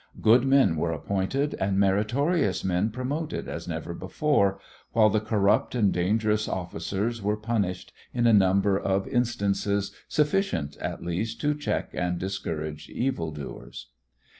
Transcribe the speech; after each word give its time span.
Good 0.19 0.45
men 0.47 0.77
were 0.77 0.91
appointed 0.91 1.53
and 1.59 1.77
meritorious 1.79 2.63
men 2.63 2.89
promoted 2.89 3.47
as 3.47 3.67
never 3.67 3.93
before, 3.93 4.57
while 4.93 5.11
the 5.11 5.19
corrupt 5.19 5.75
and 5.75 5.93
dangerous 5.93 6.47
officers 6.47 7.21
were 7.21 7.37
punished 7.37 7.93
in 8.11 8.25
a 8.25 8.33
number 8.33 8.79
of 8.79 9.07
instances 9.07 9.91
sufficient, 10.07 10.75
at 10.77 11.03
least, 11.03 11.39
to 11.41 11.53
check 11.53 11.91
and 11.93 12.17
discourage 12.17 12.89
evildoers. 12.89 13.89